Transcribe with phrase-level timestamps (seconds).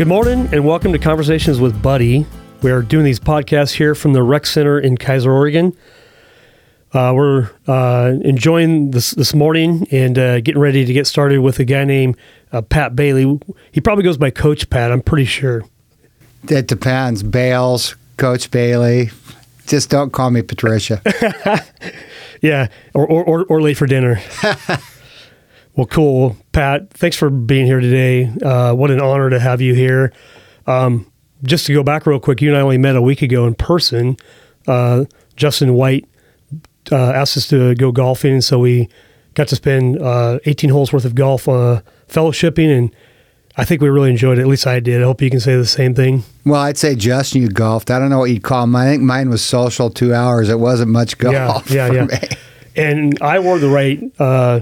[0.00, 2.24] Good morning and welcome to Conversations with Buddy.
[2.62, 5.76] We are doing these podcasts here from the Rec Center in Keizer, Oregon.
[6.94, 11.58] Uh, we're uh, enjoying this this morning and uh, getting ready to get started with
[11.58, 12.16] a guy named
[12.50, 13.40] uh, Pat Bailey.
[13.72, 15.64] He probably goes by Coach Pat, I'm pretty sure.
[16.48, 17.22] It depends.
[17.22, 19.10] Bales, Coach Bailey.
[19.66, 21.02] Just don't call me Patricia.
[22.40, 24.18] Yeah, or, or, or, or late for dinner.
[25.76, 26.36] well, cool.
[26.52, 28.30] Pat, thanks for being here today.
[28.42, 30.12] Uh, what an honor to have you here.
[30.66, 31.10] Um,
[31.42, 33.54] just to go back real quick, you and I only met a week ago in
[33.54, 34.16] person.
[34.66, 35.04] Uh,
[35.36, 36.06] Justin White
[36.92, 38.88] uh, asked us to go golfing, so we
[39.34, 42.94] got to spend uh, 18 holes worth of golf uh, fellowshipping, and
[43.56, 44.42] I think we really enjoyed it.
[44.42, 45.00] At least I did.
[45.00, 46.24] I hope you can say the same thing.
[46.44, 47.90] well, I'd say Justin, you golfed.
[47.90, 48.86] I don't know what you'd call mine.
[48.86, 50.48] I think mine was social two hours.
[50.48, 51.70] It wasn't much golf.
[51.70, 52.20] Yeah, yeah, for yeah.
[52.20, 52.28] me.
[52.76, 54.60] And I wore the right uh,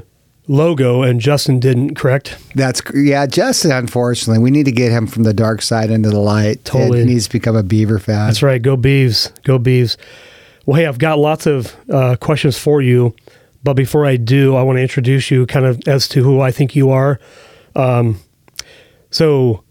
[0.48, 1.94] logo, and Justin didn't.
[1.94, 2.36] Correct?
[2.54, 3.70] That's yeah, Justin.
[3.70, 6.64] Unfortunately, we need to get him from the dark side into the light.
[6.64, 7.02] Totally.
[7.02, 8.26] It needs to become a Beaver fan.
[8.26, 8.60] That's right.
[8.60, 9.30] Go Beavs.
[9.44, 9.96] Go Beavs.
[10.66, 13.14] Well, hey, I've got lots of uh, questions for you,
[13.62, 16.50] but before I do, I want to introduce you kind of as to who I
[16.50, 17.20] think you are.
[17.76, 18.20] Um,
[19.10, 19.62] so,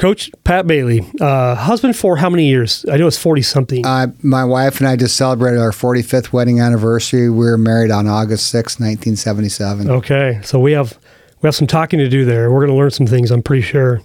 [0.00, 2.86] Coach Pat Bailey, uh, husband for how many years?
[2.90, 3.84] I know it's forty something.
[3.84, 7.28] Uh, my wife and I just celebrated our 45th wedding anniversary.
[7.28, 9.90] We were married on August 6, 1977.
[9.90, 10.98] Okay, so we have
[11.42, 12.50] we have some talking to do there.
[12.50, 13.30] We're going to learn some things.
[13.30, 14.00] I'm pretty sure.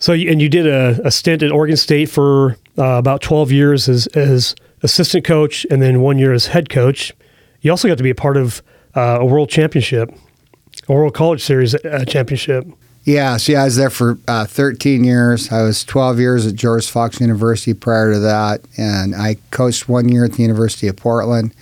[0.00, 3.88] So, and you did a, a stint at Oregon State for uh, about 12 years
[3.88, 7.12] as as assistant coach, and then one year as head coach.
[7.60, 8.60] You also got to be a part of
[8.96, 10.12] uh, a world championship,
[10.88, 12.66] a World College Series uh, championship.
[13.04, 15.50] Yeah, yeah, I was there for uh, 13 years.
[15.50, 20.08] I was 12 years at George Fox University prior to that, and I coached one
[20.10, 21.54] year at the University of Portland.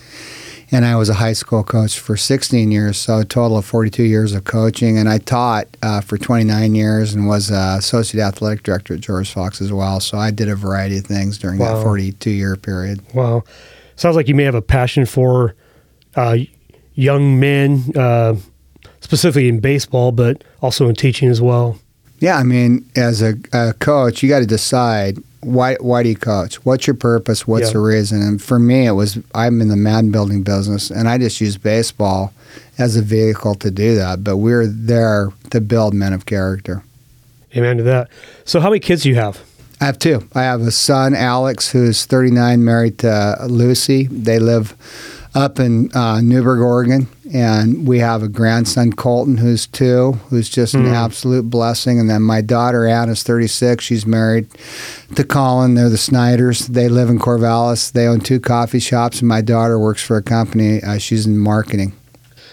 [0.73, 4.03] And I was a high school coach for 16 years, so a total of 42
[4.03, 4.99] years of coaching.
[4.99, 9.33] And I taught uh, for 29 years and was uh, associate athletic director at George
[9.33, 10.01] Fox as well.
[10.01, 11.77] So I did a variety of things during Wow.
[11.77, 13.01] that 42 year period.
[13.15, 13.45] Wow,
[13.95, 15.55] sounds like you may have a passion for
[16.17, 16.39] uh,
[16.95, 18.35] young men, uh,
[19.07, 21.79] specifically in baseball, but also in teaching as well.
[22.19, 26.17] Yeah, I mean, as a, a coach, you got to decide why why do you
[26.17, 26.57] coach?
[26.65, 27.47] What's your purpose?
[27.47, 27.75] What's Yeah.
[27.75, 28.21] the reason?
[28.21, 31.57] And for me, it was I'm in the man building business, and I just use
[31.57, 32.33] baseball
[32.79, 34.25] as a vehicle to do that.
[34.25, 36.83] But we're there to build men of character.
[37.57, 38.09] Amen to that.
[38.45, 39.41] So, how many kids do you have?
[39.81, 40.27] I have two.
[40.35, 44.07] I have a son, Alex, who's 39, married to Lucy.
[44.11, 44.75] They live
[45.37, 47.07] up in uh, Newberg, Oregon.
[47.33, 50.93] And we have a grandson, Colton, who's two, who's just an Hmm.
[50.95, 51.99] absolute blessing.
[52.01, 53.85] And then my daughter, Ann, is 36.
[53.85, 54.47] She's married
[55.15, 55.75] to Colin.
[55.75, 56.67] They're the Snyders.
[56.69, 57.93] They live in Corvallis.
[57.93, 59.21] They own two coffee shops.
[59.21, 60.83] And my daughter works for a company.
[60.83, 61.93] Uh, she's in marketing.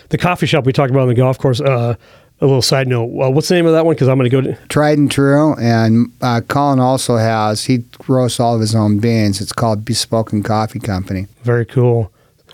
[0.10, 1.62] The coffee shop we talked about on the golf course.
[1.62, 1.96] Uh,
[2.42, 3.06] a little side note.
[3.06, 3.96] Well, what's the name of that one?
[3.96, 4.58] Because I'm going to go to.
[4.68, 5.56] Tried and true.
[5.56, 9.40] And uh, Colin also has, he roasts all of his own beans.
[9.40, 11.28] It's called Bespoken Coffee Company.
[11.44, 12.12] Very cool.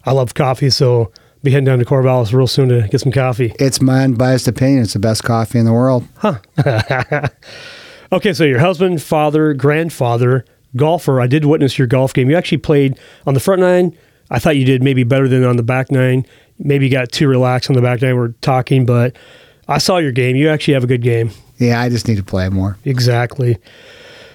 [0.09, 1.11] I love coffee, so
[1.43, 3.53] be heading down to Corvallis real soon to get some coffee.
[3.59, 4.81] It's my unbiased opinion.
[4.81, 6.07] It's the best coffee in the world.
[6.17, 6.39] Huh.
[8.11, 11.21] okay, so your husband, father, grandfather, golfer.
[11.21, 12.27] I did witness your golf game.
[12.27, 13.95] You actually played on the front nine.
[14.31, 16.25] I thought you did maybe better than on the back nine.
[16.57, 18.15] Maybe you got too relaxed on the back nine.
[18.15, 19.15] We're talking, but
[19.67, 20.35] I saw your game.
[20.35, 21.29] You actually have a good game.
[21.59, 22.79] Yeah, I just need to play more.
[22.83, 23.59] Exactly.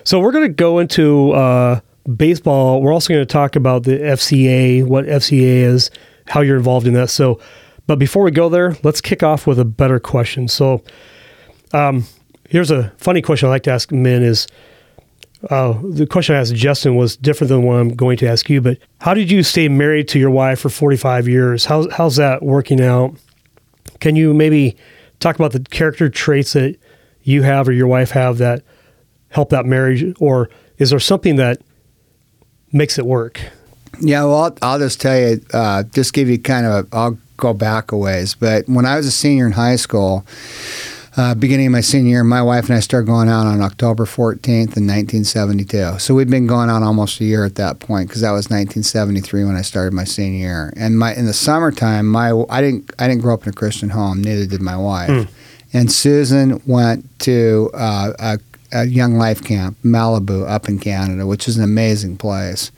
[0.05, 1.81] So we're going to go into uh,
[2.17, 2.83] baseball.
[2.83, 5.91] We're also going to talk about the FCA, what FCA is,
[6.27, 7.11] how you're involved in that.
[7.11, 7.41] So,
[7.87, 10.49] but before we go there, let's kick off with a better question.
[10.49, 10.83] So,
[11.73, 12.07] um,
[12.49, 14.47] here's a funny question I like to ask men: is
[15.51, 18.61] uh, the question I asked Justin was different than what I'm going to ask you.
[18.61, 21.65] But how did you stay married to your wife for 45 years?
[21.67, 23.15] How's how's that working out?
[24.01, 24.77] Can you maybe
[25.21, 26.77] talk about the character traits that
[27.23, 28.63] you have or your wife have that
[29.31, 30.49] help that marriage, or
[30.79, 31.61] is there something that
[32.75, 33.41] makes it work?
[34.01, 37.19] Yeah, well, I'll, I'll just tell you, uh, just give you kind of, a, I'll
[37.37, 38.35] go back a ways.
[38.35, 40.27] But when I was a senior in high school,
[41.17, 44.05] uh, beginning of my senior year, my wife and I started going out on October
[44.05, 46.01] 14th in 1972.
[46.01, 49.45] So we'd been going out almost a year at that point because that was 1973
[49.45, 50.73] when I started my senior year.
[50.77, 53.91] And my in the summertime, my I didn't I didn't grow up in a Christian
[53.91, 54.23] home.
[54.23, 55.33] Neither did my wife.
[55.73, 58.39] And Susan went to uh, a,
[58.75, 62.71] a young life camp, Malibu, up in Canada, which is an amazing place.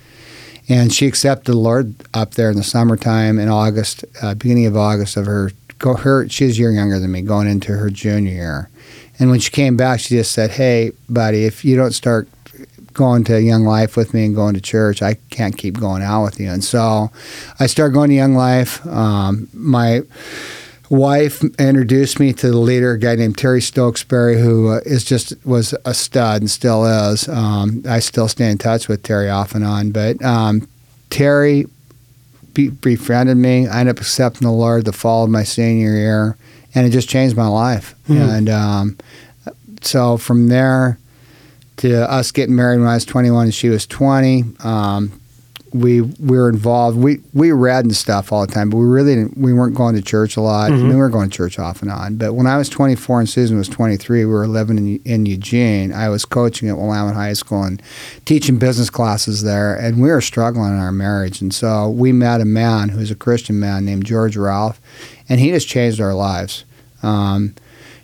[0.68, 4.76] And she accepted the Lord up there in the summertime in August, uh, beginning of
[4.76, 5.50] August of her.
[5.78, 6.26] Her.
[6.30, 8.70] She's a year younger than me, going into her junior year.
[9.18, 12.28] And when she came back, she just said, "Hey, buddy, if you don't start
[12.94, 16.24] going to Young Life with me and going to church, I can't keep going out
[16.24, 17.10] with you." And so,
[17.60, 18.86] I started going to Young Life.
[18.86, 20.00] Um, my
[20.90, 25.34] wife introduced me to the leader, a guy named Terry Stokesbury, who uh, is just
[25.44, 27.28] was a stud and still is.
[27.28, 30.68] Um, I still stay in touch with Terry off and on, but um,
[31.10, 31.66] Terry
[32.54, 33.66] be, befriended me.
[33.66, 36.36] I ended up accepting the Lord the fall of my senior year,
[36.74, 37.94] and it just changed my life.
[38.06, 38.16] Hmm.
[38.16, 38.98] And um,
[39.82, 40.98] so from there
[41.78, 44.44] to us getting married when I was 21 and she was 20.
[44.64, 45.20] Um,
[45.80, 46.98] we we were involved.
[46.98, 49.94] We we read and stuff all the time, but we really didn't, we weren't going
[49.94, 50.70] to church a lot.
[50.70, 52.16] I mean, we were going to church off and on.
[52.16, 55.92] But when I was 24 and Susan was 23, we were living in, in Eugene.
[55.92, 57.82] I was coaching at Willamette High School and
[58.24, 61.40] teaching business classes there, and we were struggling in our marriage.
[61.40, 64.80] And so we met a man who's a Christian man named George Ralph,
[65.28, 66.64] and he just changed our lives.
[67.02, 67.54] Um,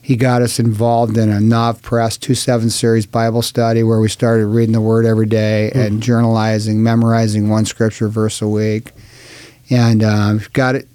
[0.03, 4.09] he got us involved in a Nav Press 2 7 series Bible study where we
[4.09, 8.91] started reading the Word every day and journalizing, memorizing one scripture verse a week.
[9.71, 10.89] And um, got it.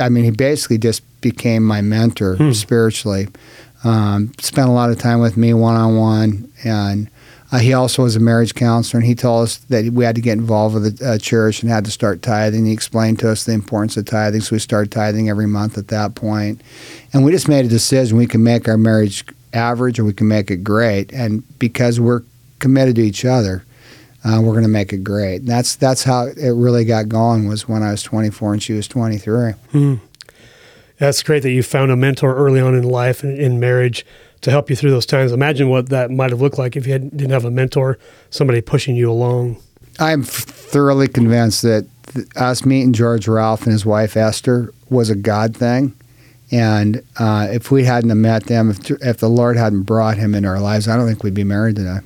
[0.00, 2.52] I mean, he basically just became my mentor Hmm.
[2.52, 3.28] spiritually.
[3.84, 6.50] Um, spent a lot of time with me one on one.
[6.64, 7.08] And
[7.50, 10.20] uh, he also was a marriage counselor, and he told us that we had to
[10.20, 12.66] get involved with the uh, church and had to start tithing.
[12.66, 15.88] He explained to us the importance of tithing, so we started tithing every month at
[15.88, 16.60] that point.
[17.12, 19.24] And we just made a decision we can make our marriage
[19.54, 21.10] average or we can make it great.
[21.12, 22.22] And because we're
[22.58, 23.64] committed to each other,
[24.24, 25.36] uh, we're going to make it great.
[25.36, 27.48] And that's that's how it really got going.
[27.48, 29.52] Was when I was 24 and she was 23.
[29.52, 29.94] Hmm.
[30.98, 34.04] That's great that you found a mentor early on in life in marriage
[34.42, 35.32] to help you through those times.
[35.32, 37.98] Imagine what that might have looked like if you had, didn't have a mentor,
[38.30, 39.56] somebody pushing you along.
[39.98, 45.16] I'm thoroughly convinced that th- us meeting George Ralph and his wife Esther was a
[45.16, 45.94] God thing.
[46.50, 50.48] And uh, if we hadn't met them, if, if the Lord hadn't brought him into
[50.48, 51.98] our lives, I don't think we'd be married today.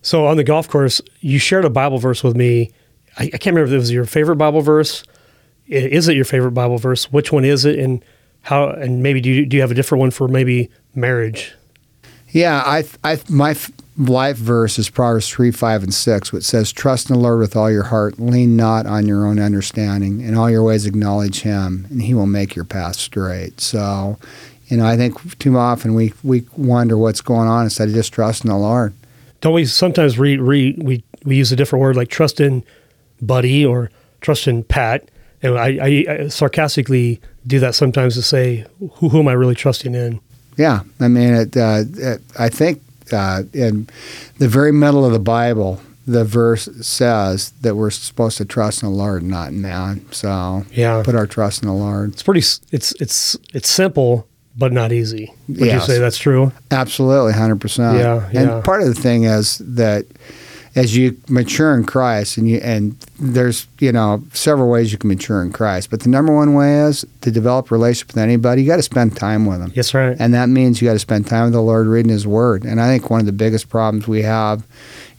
[0.00, 2.70] So on the golf course, you shared a Bible verse with me.
[3.18, 5.02] I, I can't remember if it was your favorite Bible verse.
[5.66, 7.12] Is it your favorite Bible verse?
[7.12, 8.02] Which one is it, and
[8.42, 8.70] how?
[8.70, 11.54] And maybe do you, do you have a different one for maybe marriage?
[12.30, 13.56] Yeah, I, I, my
[13.98, 17.56] life verse is Proverbs 3, 5, and 6, which says, Trust in the Lord with
[17.56, 21.86] all your heart, lean not on your own understanding, in all your ways acknowledge him,
[21.90, 23.60] and he will make your path straight.
[23.60, 24.18] So,
[24.66, 28.12] you know, I think too often we, we wonder what's going on instead of just
[28.12, 28.94] trusting the Lord.
[29.40, 32.64] Don't we sometimes re, re we we use a different word like trust in
[33.22, 33.90] buddy or
[34.20, 35.08] trust in Pat,
[35.42, 39.54] and I, I, I sarcastically do that sometimes to say who who am I really
[39.54, 40.20] trusting in?
[40.58, 42.82] Yeah, I mean, it, uh, it, I think
[43.12, 43.88] uh, in
[44.38, 48.90] the very middle of the Bible, the verse says that we're supposed to trust in
[48.90, 50.04] the Lord, not in man.
[50.10, 52.12] So Yeah, put our trust in the Lord.
[52.12, 52.40] it's pretty.
[52.72, 54.26] It's it's it's simple
[54.56, 55.32] but not easy.
[55.48, 55.86] Would Yes.
[55.88, 56.50] you say that's true?
[56.72, 57.96] Absolutely, hundred percent.
[57.98, 58.40] Yeah, yeah.
[58.56, 60.04] And part of the thing is that
[60.74, 65.08] as you mature in Christ, and you and there's you know several ways you can
[65.08, 68.62] mature in Christ, but the number one way is to develop a relationship with anybody.
[68.62, 69.72] You got to spend time with them.
[69.74, 70.16] Yes, right.
[70.18, 72.64] And that means you got to spend time with the Lord reading His Word.
[72.64, 74.66] And I think one of the biggest problems we have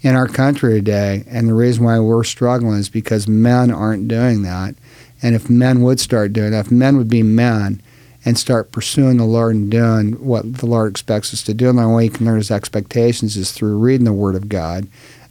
[0.02, 4.44] in our country today, and the reason why we're struggling is because men aren't doing
[4.44, 4.76] that.
[5.22, 7.82] And if men would start doing that, if men would be men
[8.26, 11.78] and start pursuing the Lord and doing what the Lord expects us to do, and
[11.78, 14.88] the only way you can learn His expectations is through reading the Word of God,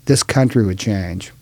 [0.08, 1.32] this country would change.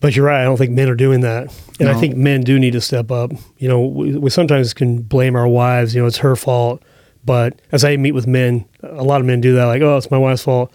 [0.00, 0.42] But you're right.
[0.42, 3.10] I don't think men are doing that, and I think men do need to step
[3.10, 3.32] up.
[3.58, 5.92] You know, we, we sometimes can blame our wives.
[5.94, 6.82] You know, it's her fault.
[7.24, 9.64] But as I meet with men, a lot of men do that.
[9.64, 10.72] Like, oh, it's my wife's fault.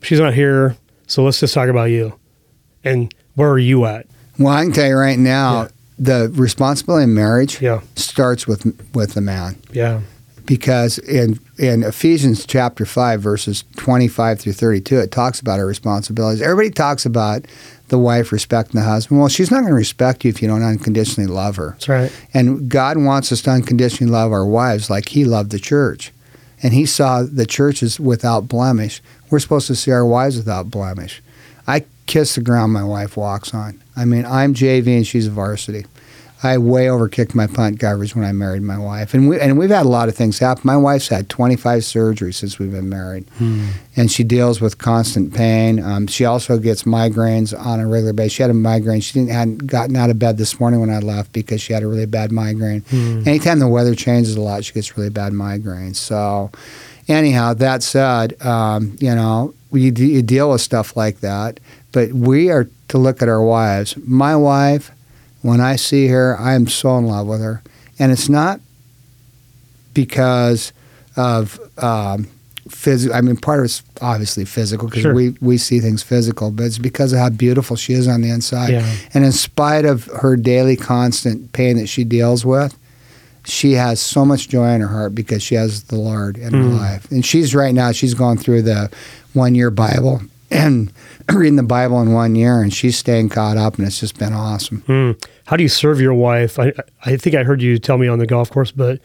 [0.00, 0.74] She's not here,
[1.06, 2.18] so let's just talk about you.
[2.82, 4.06] And where are you at?
[4.38, 5.68] Well, I can tell you right now, Yeah.
[5.98, 9.56] the responsibility in marriage Yeah, starts with with the man.
[9.72, 10.00] yeah,
[10.46, 16.40] because in in Ephesians chapter 5 verses 25 through 32 it talks about our responsibilities.
[16.42, 17.46] Everybody talks about
[17.88, 19.20] the wife respecting the husband.
[19.20, 21.70] Well, she's not going to respect you if you don't unconditionally love her.
[21.70, 22.26] that's right.
[22.34, 26.12] And God wants us to unconditionally love our wives like he loved the church.
[26.62, 29.02] And he saw the church as without blemish.
[29.30, 31.22] We're supposed to see our wives without blemish.
[31.66, 33.80] I kiss the ground my wife walks on.
[33.94, 35.84] I mean, I'm JV and she's a varsity.
[36.42, 39.70] I way overkicked my punt coverage when I married my wife, and we and we've
[39.70, 40.62] had a lot of things happen.
[40.64, 43.26] My wife's had 25 surgeries since we've been married,
[43.96, 45.82] and she deals with constant pain.
[45.82, 48.32] Um, she also gets migraines on a regular basis.
[48.34, 49.00] She had a migraine.
[49.00, 51.82] She didn't hadn't gotten out of bed this morning when I left because she had
[51.82, 52.84] a really bad migraine.
[53.26, 55.96] Anytime the weather changes a lot, she gets really bad migraines.
[55.96, 56.50] So,
[57.08, 61.60] anyhow, that said, um, you know, you, you deal with stuff like that,
[61.92, 63.96] but we are to look at our wives.
[64.06, 64.90] My wife,
[65.46, 67.62] when I see her, I am so in love with her,
[67.98, 68.60] and it's not
[69.94, 70.72] because
[71.16, 72.28] of um,
[72.68, 73.16] physical.
[73.16, 75.14] I mean, part of it's obviously physical because Sure.
[75.14, 78.30] we we see things physical, but it's because of how beautiful she is on the
[78.30, 78.70] inside.
[78.72, 78.96] Yeah.
[79.14, 82.76] And in spite of her daily constant pain that she deals with,
[83.44, 86.58] she has so much joy in her heart because she has the Lord in her
[86.62, 86.78] Mm.
[86.78, 87.10] life.
[87.10, 88.90] And she's right now, she's going through the
[89.32, 90.92] one year Bible and
[91.32, 94.32] reading the Bible in one year, and she's staying caught up, and it's just been
[94.32, 94.82] awesome.
[94.82, 95.12] Hmm.
[95.46, 96.58] How do you serve your wife?
[96.58, 96.72] I
[97.04, 99.00] I think I heard you tell me on the golf course, but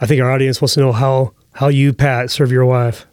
[0.00, 3.06] I think our audience wants to know how how you Pat serve your wife.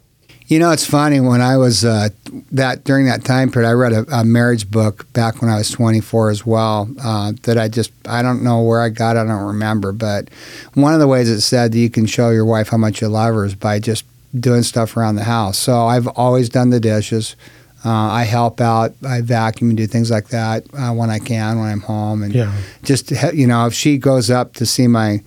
[0.47, 2.07] You know, it's funny when I was uh,
[2.53, 5.69] that during that time period, I read a, a marriage book back when I was
[5.71, 6.89] 24 as well.
[7.03, 10.29] Uh, that I just I don't know where I got it, I don't remember, but
[10.73, 13.09] one of the ways it said that you can show your wife how much you
[13.09, 14.05] love her is by just
[14.39, 15.57] doing stuff around the house.
[15.57, 17.35] So I've always done the dishes.
[17.85, 18.93] Uh, I help out.
[19.07, 22.33] I vacuum and do things like that uh, when I can when I'm home, and
[22.33, 22.51] Yeah.
[22.83, 25.21] just you know if she goes up to see my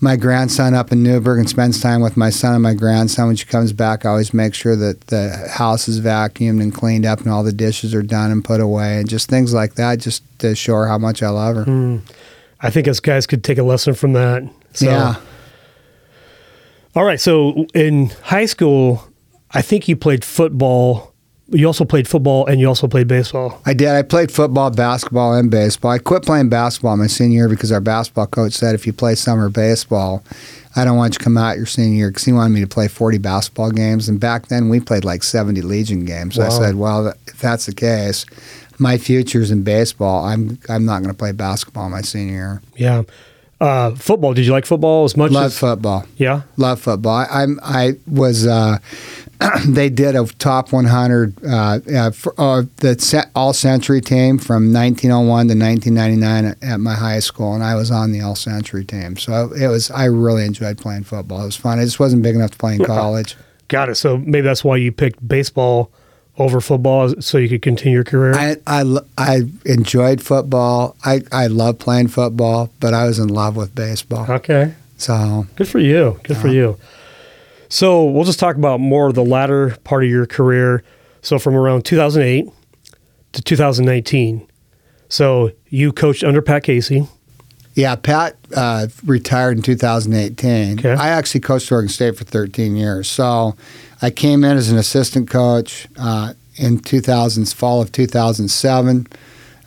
[0.00, 3.36] my grandson up in Newberg and spends time with my son and my grandson when
[3.36, 7.20] she comes back I always make sure that the house is vacuumed and cleaned up
[7.20, 10.22] and all the dishes are done and put away and just things like that just
[10.38, 11.96] to show her how much I love her Hmm.
[12.60, 14.44] I think us guys could take a lesson from that.
[14.72, 15.16] So, yeah
[16.94, 17.20] All right.
[17.20, 19.02] So in high school,
[19.50, 21.12] I think you played football.
[21.50, 23.60] You also played football and you also played baseball.
[23.64, 27.48] I did I played football basketball and baseball I quit playing basketball my senior year
[27.48, 30.22] because our basketball coach said if you play summer baseball
[30.76, 32.66] I don't want you to come out your senior year because he wanted me to
[32.66, 36.50] play 40 basketball games and back then we played like 70 Legion games so I
[36.50, 38.26] said well if that's the case
[38.78, 40.24] my future's in baseball.
[40.24, 42.62] I'm I'm not going to play basketball my senior year.
[42.76, 43.02] Yeah.
[43.60, 44.34] Uh, football.
[44.34, 45.58] Did you like football as much Love as?
[45.58, 46.06] football.
[46.16, 46.42] Yeah.
[46.56, 47.16] Love football.
[47.16, 48.46] I, I'm I was.
[48.46, 48.78] Uh,
[49.66, 55.48] they did a top 100 uh, uh, for, uh, the all century team from 1901
[55.48, 59.16] to 1999 at, at my high school, and I was on the all century team.
[59.16, 59.90] So it was.
[59.90, 61.42] I really enjoyed playing football.
[61.42, 61.78] It was fun.
[61.78, 63.36] I just wasn't big enough to play in college.
[63.68, 63.94] Got it.
[63.96, 65.92] So maybe that's why you picked baseball
[66.38, 68.34] over football so you could continue your career.
[68.34, 70.96] I, I, I enjoyed football.
[71.04, 74.26] I, I love playing football, but I was in love with baseball.
[74.30, 74.74] okay.
[74.96, 76.18] So Good for you.
[76.24, 76.76] Good for you.
[77.68, 80.82] So we'll just talk about more of the latter part of your career.
[81.22, 82.50] So from around 2008
[83.32, 84.46] to 2019.
[85.08, 87.06] So you coached under Pat Casey.
[87.74, 90.80] Yeah, Pat uh, retired in 2018.
[90.80, 90.94] Okay.
[90.94, 93.08] I actually coached Oregon State for 13 years.
[93.08, 93.54] So
[94.02, 99.06] I came in as an assistant coach uh, in 2000, fall of 2007,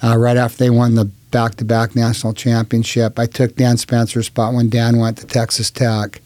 [0.03, 3.17] uh, right after they won the back-to-back national championship.
[3.17, 6.21] I took Dan Spencer's spot when Dan went to Texas Tech.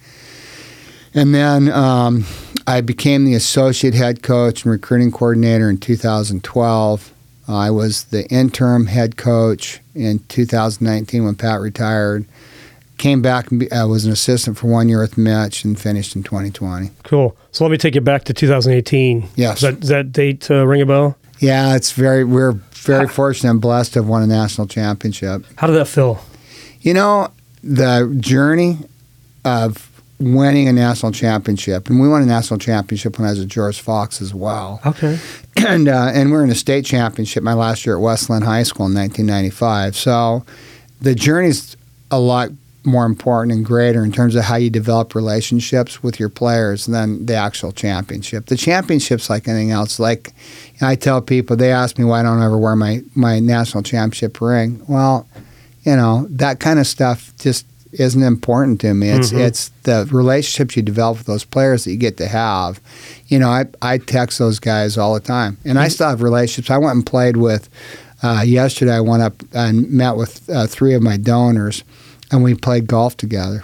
[1.15, 2.25] And then um,
[2.67, 7.13] I became the associate head coach and recruiting coordinator in 2012.
[7.47, 12.25] I was the interim head coach in 2019 when Pat retired.
[12.97, 16.15] Came back and be, I was an assistant for one year with Mitch and finished
[16.15, 16.91] in 2020.
[17.03, 17.35] Cool.
[17.51, 19.29] So let me take you back to 2018.
[19.35, 19.59] Yes.
[19.59, 21.17] Does that, does that date uh, ring a bell?
[21.39, 25.45] Yeah, it's very we're very fortunate and blessed to have won a national championship.
[25.57, 26.23] How did that feel?
[26.81, 27.31] You know,
[27.61, 28.77] the journey
[29.43, 33.47] of winning a national championship, and we won a national championship when I was at
[33.47, 34.79] George Fox as well.
[34.85, 35.19] Okay.
[35.57, 38.85] and uh, and we're in a state championship my last year at Westland High School
[38.87, 39.95] in 1995.
[39.95, 40.45] So
[41.01, 41.75] the journey's
[42.11, 42.49] a lot
[42.85, 47.25] more important and greater in terms of how you develop relationships with your players than
[47.25, 48.45] the actual championship.
[48.45, 49.99] The championship's like anything else.
[49.99, 50.33] Like
[50.81, 54.39] I tell people, they ask me why I don't ever wear my my national championship
[54.39, 54.81] ring.
[54.87, 55.27] Well,
[55.83, 57.65] you know that kind of stuff just
[57.99, 59.09] isn't important to me.
[59.09, 59.39] It's Mhm.
[59.39, 62.79] it's the relationships you develop with those players that you get to have.
[63.27, 66.69] You know, I I text those guys all the time, and I still have relationships.
[66.71, 67.69] I went and played with.
[68.23, 71.83] Uh, yesterday, I went up and met with uh, three of my donors,
[72.31, 73.63] and we played golf together.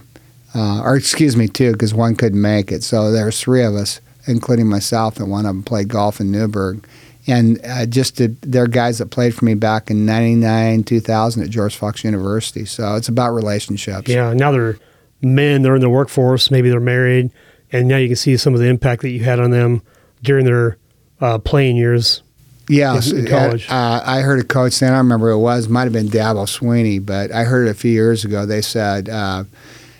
[0.53, 2.83] Uh, or excuse me, two, because one couldn't make it.
[2.83, 6.29] So there was three of us, including myself, that went up and played golf in
[6.31, 6.83] Newberg.
[7.27, 11.49] And uh, just to, they're guys that played for me back in '99, 2000 at
[11.49, 12.65] George Fox University.
[12.65, 14.09] So it's about relationships.
[14.09, 14.33] Yeah.
[14.33, 14.77] Now they're
[15.21, 17.31] men, they're in the workforce, maybe they're married,
[17.71, 19.83] and now you can see some of the impact that you had on them
[20.23, 20.77] during their
[21.19, 22.23] uh, playing years.
[22.67, 23.69] Yeah, in- in college.
[23.69, 26.07] Uh, I heard a coach saying, I don't remember who it was, might have been
[26.07, 28.45] Dabo Swinney, but I heard it a few years ago.
[28.47, 29.43] They said, uh,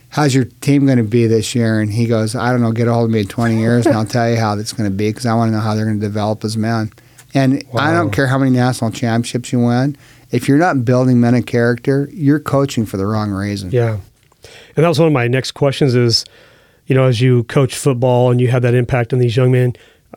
[0.09, 1.79] How's your team going to be this year?
[1.79, 3.95] And he goes, I don't know, get a hold of me in 20 years and
[3.95, 5.85] I'll tell you how that's going to be because I want to know how they're
[5.85, 6.91] going to develop as men.
[7.33, 9.97] And I don't care how many national championships you win.
[10.31, 13.71] If you're not building men of character, you're coaching for the wrong reason.
[13.71, 13.99] Yeah.
[14.75, 16.25] And that was one of my next questions is,
[16.87, 19.73] you know, as you coach football and you have that impact on these young men,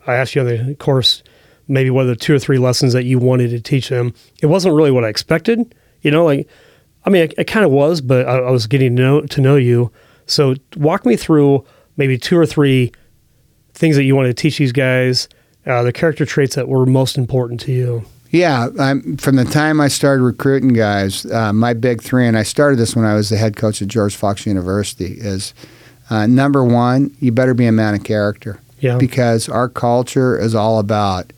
[0.07, 1.23] I asked you on the course
[1.67, 4.13] maybe what are the two or three lessons that you wanted to teach them.
[4.41, 6.47] It wasn't really what I expected, you know, like,
[7.05, 9.41] I mean, it, it kind of was, but I, I was getting to know, to
[9.41, 9.91] know you.
[10.25, 11.65] So walk me through
[11.97, 12.91] maybe two or three
[13.73, 15.27] things that you wanted to teach these guys,
[15.65, 18.05] uh, the character traits that were most important to you.
[18.31, 22.43] Yeah, I'm, from the time I started recruiting guys, uh, my big three, and I
[22.43, 25.53] started this when I was the head coach at George Fox University, is
[26.09, 28.59] uh, number one, you better be a man of character.
[28.79, 28.97] Yeah.
[28.97, 31.31] Because our culture is all about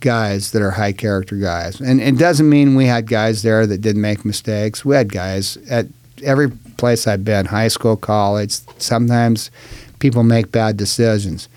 [0.00, 1.80] guys that are high character guys.
[1.80, 4.84] And it doesn't mean we had guys there that didn't make mistakes.
[4.84, 5.86] We had guys at
[6.22, 9.50] every place I've been, high school, college, sometimes
[9.98, 11.48] people make bad decisions.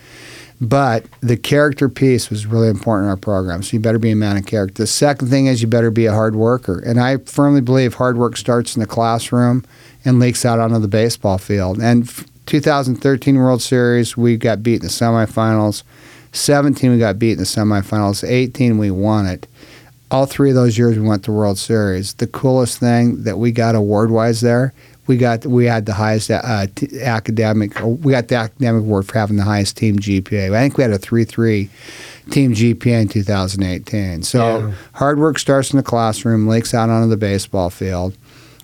[0.62, 3.64] But the character piece was really important in our program.
[3.64, 4.84] So you better be a man of character.
[4.84, 6.80] The second thing is you better be a hard worker.
[6.86, 9.66] And I firmly believe hard work starts in the classroom
[10.06, 11.82] and leaks out onto the baseball field.
[11.82, 12.08] And
[12.46, 15.82] 2013 World Series, we got beat in the semifinals.
[16.34, 18.28] 17, we got beat in the semifinals.
[18.28, 19.48] 18, we won it.
[20.12, 22.14] All three of those years, we went to World Series.
[22.16, 24.74] The coolest thing that we got award wise there,
[25.12, 27.78] we got we had the highest uh, t- academic.
[27.84, 30.56] We got the academic award for having the highest team GPA.
[30.56, 31.70] I think we had a three three
[32.30, 34.24] team GPA in 2018.
[34.24, 34.72] So Yeah.
[34.94, 38.14] hard work starts in the classroom, leaks out onto the baseball field.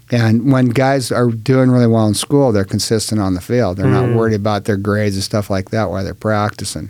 [0.09, 3.75] And when guys are doing really well in school, they're consistent on the field.
[3.75, 4.15] They're not Mm.
[4.15, 6.89] worried about their grades and stuff like that while they're practicing.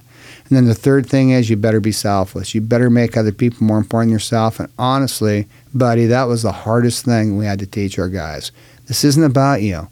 [0.50, 2.54] And then the third thing is you better be selfless.
[2.54, 4.60] You better make other people more important than yourself.
[4.60, 8.52] And honestly, buddy, that was the hardest thing we had to teach our guys.
[8.88, 9.88] This isn't about you.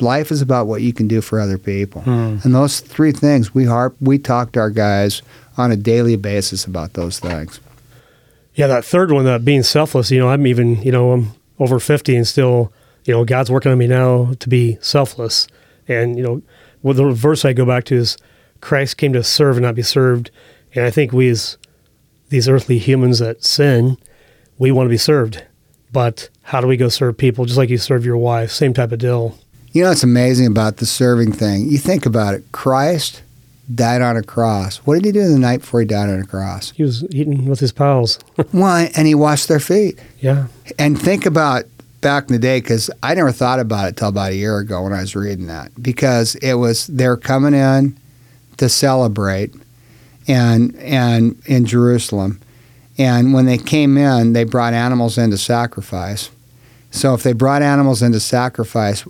[0.00, 2.02] Life is about what you can do for other people.
[2.02, 2.36] Hmm.
[2.42, 5.22] And those three things, we harp, we talk to our guys
[5.56, 7.60] on a daily basis about those things.
[8.54, 11.80] Yeah, that third one, that being selfless, you know, I'm even, you know, I'm over
[11.80, 12.72] 50 and still,
[13.04, 15.48] you know, God's working on me now to be selfless.
[15.88, 16.42] And, you know,
[16.82, 18.16] well, the verse I go back to is
[18.60, 20.30] Christ came to serve and not be served.
[20.74, 21.56] And I think we, as
[22.28, 23.96] these earthly humans that sin,
[24.58, 25.44] we want to be served.
[25.92, 27.44] But how do we go serve people?
[27.44, 29.38] Just like you serve your wife, same type of deal.
[29.72, 31.68] You know what's amazing about the serving thing?
[31.68, 32.44] You think about it.
[32.52, 33.22] Christ
[33.74, 34.78] died on a cross.
[34.78, 36.70] What did he do the night before he died on a cross?
[36.72, 38.18] He was eating with his pals.
[38.52, 38.90] Why?
[38.96, 39.98] And he washed their feet.
[40.20, 40.46] yeah.
[40.78, 41.64] And think about
[42.00, 44.82] back in the day, because I never thought about it till about a year ago
[44.84, 47.96] when I was reading that, because it was they're coming in
[48.56, 49.52] to celebrate,
[50.26, 52.40] and and in Jerusalem,
[52.98, 56.30] and when they came in, they brought animals into sacrifice.
[56.90, 59.04] So if they brought animals into sacrifice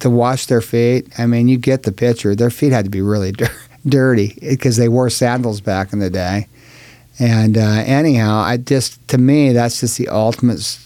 [0.00, 2.34] to wash their feet, I mean, you get the picture.
[2.34, 3.50] Their feet had to be really dir-
[3.86, 6.46] dirty because they wore sandals back in the day.
[7.18, 10.78] And uh, anyhow, I just to me that's just the ultimate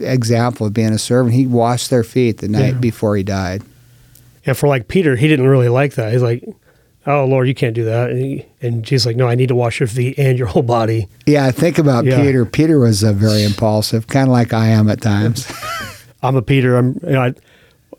[0.00, 1.34] example of being a servant.
[1.34, 2.80] He washed their feet the night Yeah.
[2.80, 3.62] before he died.
[4.44, 6.12] And for like Peter, he didn't really like that.
[6.12, 6.44] He's like,
[7.06, 9.54] "Oh Lord, you can't do that." And, he, and Jesus like, "No, I need to
[9.54, 12.20] wash your feet and your whole body." Yeah, I think about Yeah.
[12.20, 12.44] Peter.
[12.44, 15.50] Peter was uh, very impulsive, kind of like I am at times.
[16.22, 16.76] I'm a Peter.
[16.76, 17.34] I'm, you know, I,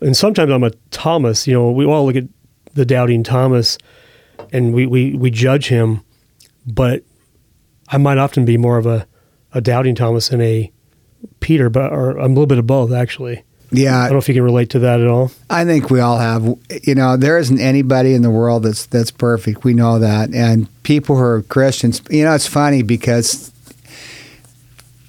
[0.00, 1.46] and sometimes I'm a Thomas.
[1.46, 2.24] You know, we all look at
[2.74, 3.78] the doubting Thomas,
[4.52, 6.02] and we we we judge him,
[6.66, 7.02] but
[7.88, 9.06] I might often be more of a
[9.54, 10.70] a doubting Thomas than a
[11.40, 13.42] Peter, but or I'm a little bit of both actually.
[13.72, 15.30] I don't know if you can relate to that at all.
[15.50, 16.42] I think we all have.
[16.84, 19.64] You know, there isn't anybody in the world that's that's perfect.
[19.64, 22.00] We know that, and people who are Christians.
[22.10, 23.52] You know, it's funny because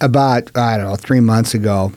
[0.01, 1.93] about I don't know three months ago,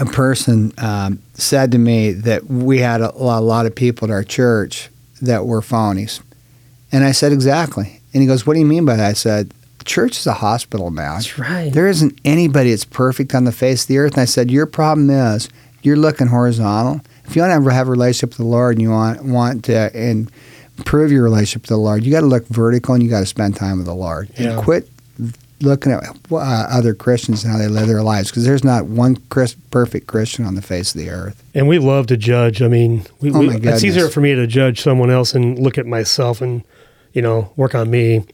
[0.00, 4.10] a person um, said to me that we had a, a lot of people at
[4.12, 4.88] our church
[5.20, 6.20] that were phonies,
[6.92, 8.00] and I said exactly.
[8.14, 9.52] And he goes, "What do you mean by that?" I said,
[9.84, 11.16] "Church is a hospital, man.
[11.16, 11.70] That's right.
[11.70, 14.64] There isn't anybody that's perfect on the face of the earth." And I said, "Your
[14.64, 15.48] problem is
[15.82, 17.00] you're looking horizontal.
[17.26, 19.94] If you want to have a relationship with the Lord and you want want to
[19.96, 20.30] and
[20.78, 23.26] improve your relationship with the Lord, you got to look vertical and you got to
[23.26, 24.52] spend time with the Lord Yeah.
[24.54, 24.88] and quit
[25.62, 29.16] looking at uh, other Christians and how they live their lives because there's not one
[29.28, 31.42] Chris, perfect Christian on the face of the earth.
[31.54, 32.62] And we love to judge.
[32.62, 35.76] I mean, we, Oh, we, it's easier for me to judge someone else and look
[35.76, 36.62] at myself and,
[37.12, 38.24] you know, work on me.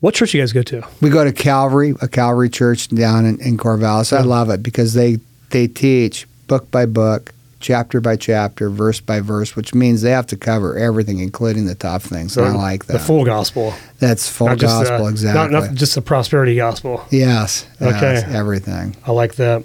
[0.00, 0.86] What church you guys go to?
[1.00, 4.14] We go to Calvary, a Calvary church down in, in Corvallis.
[4.16, 5.18] I love it because they
[5.50, 10.26] they teach book by book, chapter by chapter, verse by verse, which means they have
[10.28, 12.36] to cover everything, including the tough things.
[12.36, 12.94] And I like that.
[12.94, 13.74] The full gospel.
[13.98, 15.52] That's full Not just, gospel, uh, exactly.
[15.52, 17.04] Not, not just the prosperity gospel.
[17.10, 17.66] yes.
[17.80, 18.14] Okay.
[18.14, 18.96] yes, everything.
[19.06, 19.64] I like that.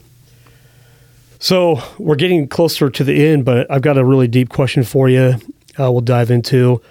[1.39, 5.09] So we're getting closer to the end, but I've got a really deep question for
[5.09, 5.35] you.
[5.79, 6.81] Uh, we'll dive into.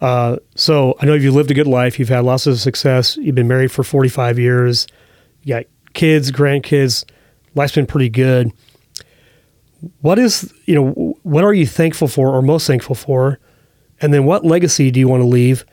[0.00, 1.98] Uh, so I know you've lived a good life.
[1.98, 3.16] You've had lots of success.
[3.18, 4.86] You've been married for 45 years.
[5.42, 7.04] You got kids, grandkids.
[7.54, 8.50] Life's been pretty good.
[10.00, 13.38] What is you know what are you thankful for or most thankful for,
[14.00, 15.64] and then what legacy do you want to leave,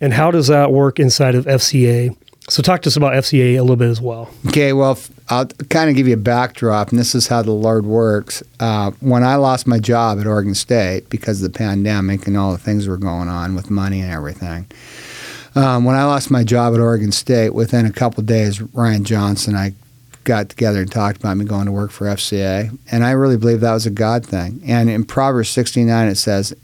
[0.00, 2.16] and how does that work inside of FCA?
[2.48, 4.30] So talk to us about FCA a little bit as well.
[4.46, 7.84] Okay, well, i'll kind of give you a backdrop, and this is how the Lord
[7.84, 8.42] works.
[8.58, 12.52] Uh, when I lost my job at Oregon State because of the pandemic and all
[12.52, 14.66] the things were going on with money and everything,
[15.54, 19.54] um, when I lost my job at Oregon State, within a couple days, Ryan Johnson,
[19.54, 19.74] I
[20.24, 23.60] got together and talked about me going to work for FCA, and I really believe
[23.60, 24.60] that was a God thing.
[24.66, 26.54] And in Proverbs 69, it says,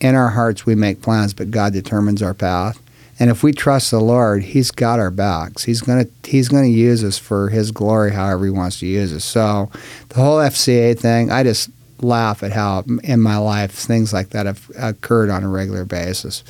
[0.00, 2.78] "In our hearts we make plans, but God determines our path."
[3.18, 5.64] And if we trust the Lord, He's got our backs.
[5.64, 9.24] He's gonna He's gonna use us for His glory, however He wants to use us.
[9.24, 9.70] So,
[10.10, 11.70] the whole FCA thing, I just
[12.02, 16.44] laugh at how in my life things like that have occurred on a regular basis.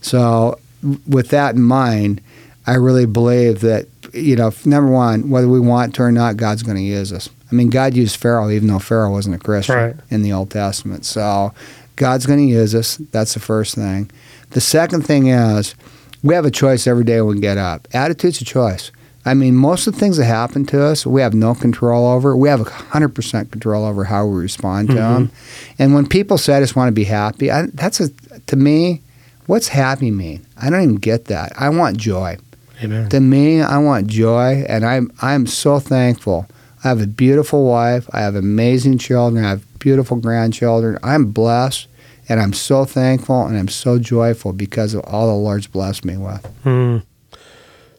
[0.00, 0.58] So,
[1.06, 2.20] with that in mind,
[2.66, 6.62] I really believe that you know, number one, whether we want to or not, God's
[6.62, 7.28] going to use us.
[7.50, 9.96] I mean, God used Pharaoh even though Pharaoh wasn't a Christian Right.
[10.10, 11.04] in the Old Testament.
[11.04, 11.52] So,
[11.96, 12.96] God's going to use us.
[13.12, 14.10] That's the first thing.
[14.50, 15.74] The second thing is
[16.22, 17.88] we have a choice every day when we get up.
[17.92, 18.90] Attitude's a choice.
[19.24, 22.36] I mean, most of the things that happen to us, we have no control over.
[22.36, 24.98] We have 100% control over how we respond to Mhm.
[24.98, 25.30] them.
[25.78, 28.10] And when people say, I just want to be happy, I, that's a,
[28.46, 29.02] to me,
[29.46, 30.46] what's happy mean?
[30.60, 31.52] I don't even get that.
[31.58, 32.36] I want joy.
[32.82, 33.08] Amen.
[33.08, 36.46] To me, I want joy, and I'm I'm so thankful.
[36.84, 38.08] I have a beautiful wife.
[38.12, 39.44] I have amazing children.
[39.44, 40.98] I have beautiful grandchildren.
[41.02, 41.88] I'm blessed,
[42.28, 46.16] and I'm so thankful, and I'm so joyful because of all the Lord's blessed me
[46.16, 46.44] with.
[46.62, 46.98] Hmm.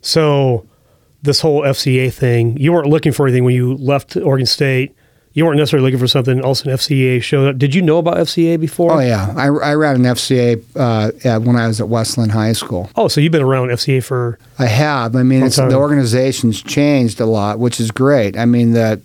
[0.02, 0.68] So,
[1.22, 4.96] this whole FCA thing, you weren't looking for anything when you left Oregon State.
[5.38, 6.42] You weren't necessarily looking for something.
[6.42, 7.60] Also, an FCA showed up.
[7.60, 8.94] Did you know about FCA before?
[8.94, 12.54] Oh yeah, I, I ran an FCA uh, at, when I was at Westland High
[12.54, 12.90] School.
[12.96, 15.16] Oh, so you've been around FCA for I have.
[15.16, 18.36] I mean, it's the organization's changed a lot, which is great.
[18.36, 19.00] I mean, the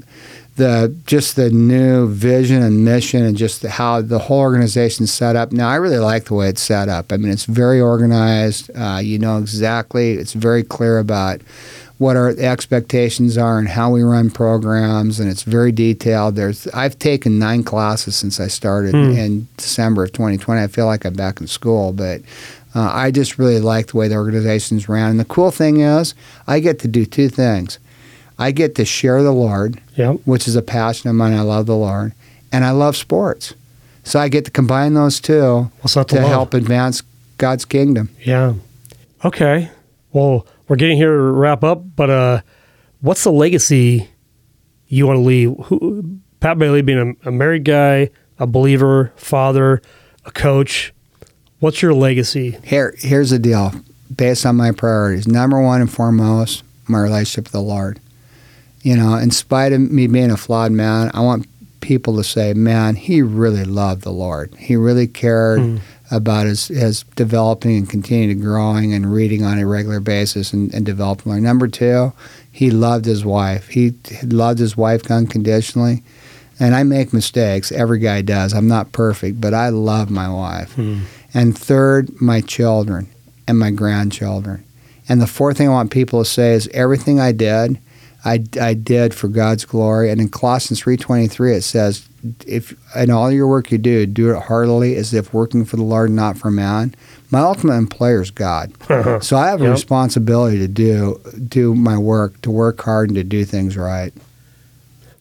[0.56, 5.52] the just the new vision and mission, and just how the whole organization's set up.
[5.52, 7.12] Now, I really like the way it's set up.
[7.12, 8.70] I mean, it's very organized.
[8.74, 10.12] Uh, you know exactly.
[10.12, 11.42] It's very clear about
[12.02, 16.34] what our expectations are and how we run programs, and it's very detailed.
[16.34, 19.12] There's I've taken nine classes since I started Hmm.
[19.16, 20.60] in December of 2020.
[20.60, 22.20] I feel like I'm back in school, but
[22.74, 25.10] uh, I just really like the way the organization's ran.
[25.12, 26.14] And the cool thing is,
[26.48, 27.78] I get to do two things.
[28.36, 30.14] I get to share the Lord, yeah.
[30.24, 31.34] which is a passion of mine.
[31.34, 32.14] I love the Lord,
[32.50, 33.54] and I love sports.
[34.02, 36.28] So I get to combine those two to, to love?
[36.28, 37.04] help advance
[37.38, 38.08] God's kingdom.
[38.24, 38.54] Yeah.
[39.24, 39.70] Okay.
[40.12, 42.40] Well, we're getting here to wrap up, but uh,
[43.02, 44.08] what's the legacy
[44.88, 45.54] you want to leave?
[45.64, 48.08] Who, Pat Bailey being a, a married guy,
[48.38, 49.82] a believer, father,
[50.24, 50.94] a coach.
[51.58, 52.56] What's your legacy?
[52.64, 53.74] Here, here's the deal.
[54.16, 58.00] Based on my priorities, number one and foremost, my relationship with the Lord.
[58.80, 61.46] You know, in spite of me being a flawed man, I want
[61.82, 64.54] people to say, "Man, he really loved the Lord.
[64.58, 65.80] He really cared." Mm.
[66.12, 70.72] About his, his developing and continuing to growing and reading on a regular basis and,
[70.74, 71.42] and developing.
[71.42, 72.12] Number two,
[72.50, 73.68] he loved his wife.
[73.68, 76.02] He loved his wife unconditionally.
[76.60, 77.72] And I make mistakes.
[77.72, 78.52] Every guy does.
[78.52, 80.74] I'm not perfect, but I love my wife.
[80.74, 81.00] Hmm.
[81.32, 83.08] And third, my children
[83.48, 84.64] and my grandchildren.
[85.08, 87.80] And the fourth thing I want people to say is everything I did,
[88.24, 90.10] I, I did for God's glory.
[90.10, 92.06] And in Colossians 3.23, it says,
[92.46, 95.82] if in all your work you do, do it heartily as if working for the
[95.82, 96.94] Lord, not for man.
[97.32, 98.72] My ultimate employer is God.
[99.22, 99.72] So I have a Yep.
[99.72, 104.12] responsibility to do do my work, to work hard and to do things right.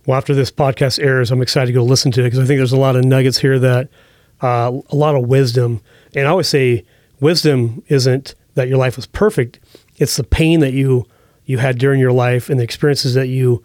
[0.06, 2.60] Well, after this podcast airs, I'm excited to go listen to it because I think
[2.60, 3.88] there's a lot of nuggets here that
[4.42, 5.82] uh, a lot of wisdom.
[6.16, 6.86] And I always say
[7.20, 9.60] wisdom isn't that your life was perfect;
[9.98, 11.08] it's the pain that you
[11.52, 13.62] you had during your life and the experiences that you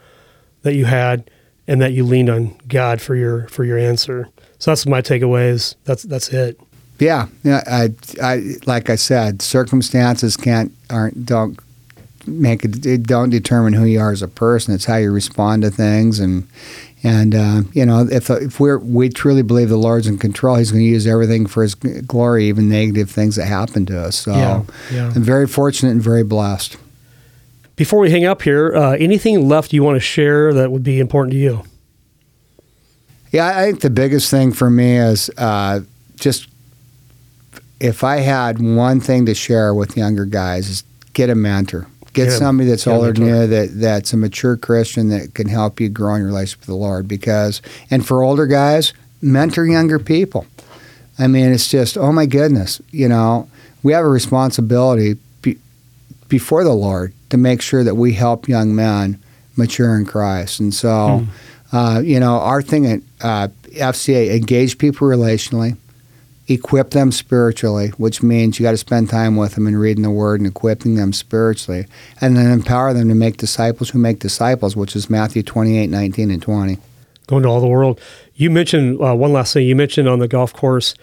[0.62, 1.31] that you had,
[1.68, 4.29] and that you leaned on God for your for your answer.
[4.59, 5.77] So that's my takeaways.
[5.85, 6.61] That's that's it.
[6.99, 7.62] Yeah, yeah.
[7.66, 7.90] I,
[8.22, 11.59] I, like I said, circumstances can't aren't don't
[12.27, 14.75] make it don't determine who you are as a person.
[14.75, 16.49] It's how you respond to things, and
[17.05, 20.72] and uh, you know if if we're we truly believe the Lord's in control, He's
[20.72, 24.16] going to use everything for His glory, even negative things that happen to us.
[24.16, 25.12] So Yeah, yeah.
[25.14, 26.77] I'm very fortunate and very blessed.
[27.76, 30.98] Before we hang up here, uh, anything left you want to share that would be
[30.98, 31.62] important to you?
[33.32, 35.80] Yeah, I think the biggest thing for me is uh,
[36.16, 36.48] just
[37.78, 41.86] if I had one thing to share with younger guys is get a mentor.
[42.14, 45.48] Get a- somebody that's a older than you that that's a mature Christian that can
[45.48, 47.06] help you grow in your relationship with the Lord.
[47.06, 47.60] Because
[47.90, 50.46] and for older guys, mentor younger people.
[51.18, 53.50] I mean, it's just oh my goodness, you know,
[53.82, 55.18] we have a responsibility
[56.28, 59.20] before the Lord to make sure that we help young men
[59.56, 60.60] mature in Christ.
[60.60, 61.26] And so,
[61.72, 65.76] uh, you know, our thing at uh, FCA engage people relationally,
[66.48, 70.10] equip them spiritually, which means you got to spend time with them and reading the
[70.10, 71.86] Word and equipping them spiritually,
[72.20, 76.30] and then empower them to make disciples who make disciples, which is Matthew 28, 19,
[76.30, 76.78] and 20.
[77.26, 78.00] going to all the world.
[78.34, 79.66] You mentioned uh, one last thing.
[79.66, 80.94] You mentioned on the golf course,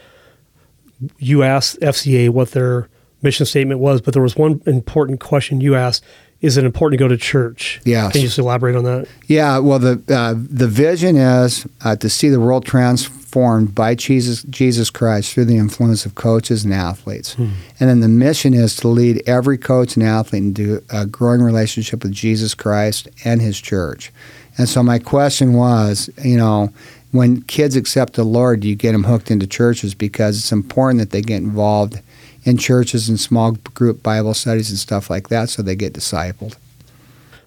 [1.17, 2.87] you asked FCA what their
[3.23, 6.03] mission statement was, but there was one important question you asked
[6.43, 7.79] is it important to go to church?
[7.85, 8.11] Yes.
[8.11, 9.07] Can you just elaborate on that?
[9.27, 14.43] Yeah, well, the uh, the vision is uh, to see the world transformed by Jesus
[14.43, 18.89] Jesus Christ through the influence of coaches and athletes, and then the mission is to
[18.89, 24.11] lead every coach and athlete into a growing relationship with Jesus Christ and His church.
[24.57, 26.73] And so my question was, you know,
[27.11, 30.99] when kids accept the Lord, do you get them hooked into churches because it's important
[30.99, 32.01] that they get involved
[32.45, 36.57] in churches and small group Bible studies and stuff like that, so they get discipled.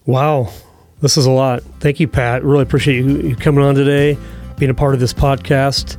[0.04, 0.52] Wow,
[1.00, 1.62] this is a lot.
[1.80, 2.42] Thank you, Pat.
[2.44, 4.16] Really appreciate you, coming on today,
[4.59, 5.96] being a part of this podcast.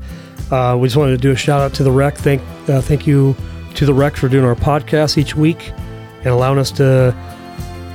[0.52, 2.18] Uh, we just wanted to do a shout out to the Rec.
[2.18, 3.36] Thank, uh, thank you
[3.76, 5.72] to the Rec for doing our podcast each week
[6.20, 7.16] and allowing us to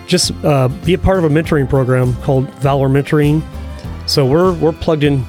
[0.06, 3.42] just uh, be a part of a mentoring program called Valor Mentoring.
[4.06, 5.24] So we're we're plugged in,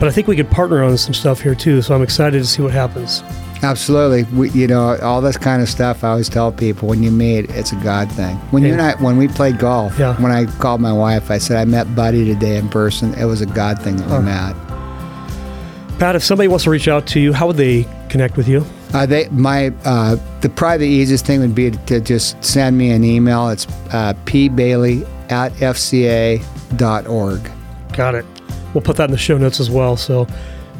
[0.00, 1.82] but I think we could partner on some stuff here too.
[1.82, 3.22] So I'm excited to see what happens.
[3.62, 4.22] Absolutely.
[4.36, 6.04] We, you know, all this kind of stuff.
[6.04, 8.36] I always tell people when you meet, it's a God thing.
[8.52, 10.14] When you and I, when we played golf, Yeah.
[10.22, 13.14] when I called my wife, I said I met Buddy today in person.
[13.14, 14.22] It was a God thing that we Oh.
[14.22, 14.54] met.
[15.98, 18.64] Pat, if somebody wants to reach out to you, how would they connect with you?
[18.94, 22.90] Uh, they, my, uh, the probably the easiest thing would be to just send me
[22.92, 23.48] an email.
[23.48, 27.40] It's uh, pbailey at fca.org.
[27.92, 28.24] Got it.
[28.72, 29.96] We'll put that in the show notes as well.
[29.96, 30.26] So,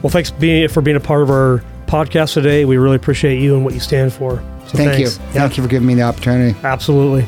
[0.02, 2.64] well, thanks being, for being a part of our podcast today.
[2.64, 4.36] We really appreciate you and what you stand for.
[4.66, 4.98] So Thank thanks.
[4.98, 5.24] you.
[5.32, 6.58] Thank you for giving me the opportunity.
[6.62, 7.26] Absolutely.